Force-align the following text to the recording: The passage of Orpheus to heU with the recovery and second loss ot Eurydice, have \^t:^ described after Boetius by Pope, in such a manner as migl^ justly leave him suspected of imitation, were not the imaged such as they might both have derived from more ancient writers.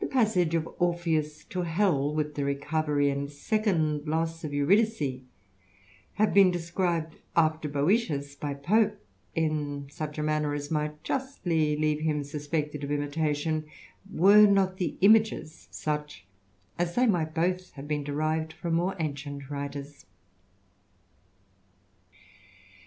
The 0.00 0.06
passage 0.06 0.54
of 0.54 0.66
Orpheus 0.78 1.44
to 1.50 1.62
heU 1.64 2.14
with 2.14 2.34
the 2.34 2.46
recovery 2.46 3.10
and 3.10 3.30
second 3.30 4.08
loss 4.08 4.42
ot 4.42 4.52
Eurydice, 4.54 5.20
have 6.14 6.30
\^t:^ 6.30 6.50
described 6.50 7.16
after 7.36 7.68
Boetius 7.68 8.34
by 8.36 8.54
Pope, 8.54 8.98
in 9.34 9.86
such 9.90 10.16
a 10.16 10.22
manner 10.22 10.54
as 10.54 10.70
migl^ 10.70 10.94
justly 11.02 11.76
leave 11.76 12.00
him 12.00 12.24
suspected 12.24 12.82
of 12.82 12.90
imitation, 12.90 13.66
were 14.10 14.46
not 14.46 14.78
the 14.78 14.96
imaged 15.02 15.68
such 15.74 16.24
as 16.78 16.94
they 16.94 17.06
might 17.06 17.34
both 17.34 17.72
have 17.74 17.86
derived 17.86 18.54
from 18.54 18.76
more 18.76 18.96
ancient 18.98 19.50
writers. 19.50 20.06